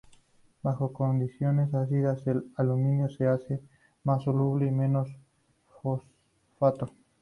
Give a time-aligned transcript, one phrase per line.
[0.63, 3.61] Bajo condiciones ácidas, el aluminio se hace
[4.03, 5.75] más soluble y menos los
[6.57, 6.91] fosfato.